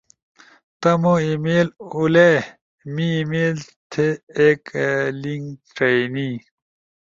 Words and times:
تمو 0.81 1.13
ای 1.23 1.29
میل 1.43 1.67
اُولے، 1.93 2.31
می 2.93 3.07
ای 3.15 3.21
میل 3.31 3.57
تھی 3.91 4.07
ایک 4.37 4.61
لنک 5.21 5.49
ڇئینی 5.75 6.29